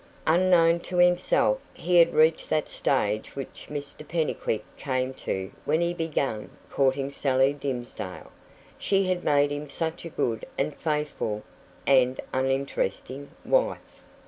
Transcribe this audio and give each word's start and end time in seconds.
Unknown 0.25 0.79
to 0.79 0.97
himself, 0.97 1.59
he 1.75 1.97
had 1.97 2.11
reached 2.15 2.49
that 2.49 2.67
stage 2.67 3.35
which 3.35 3.67
Mr 3.69 4.03
Pennycuick 4.03 4.63
came 4.75 5.13
to 5.13 5.51
when 5.63 5.79
he 5.79 5.93
began 5.93 6.49
courting 6.71 7.11
Sally 7.11 7.53
Dimsdale, 7.53 8.31
who 8.89 9.03
had 9.03 9.23
made 9.23 9.51
him 9.51 9.69
such 9.69 10.03
a 10.03 10.09
good 10.09 10.43
and 10.57 10.73
faithful 10.75 11.43
(and 11.85 12.19
uninteresting) 12.33 13.29
wife. 13.45 13.77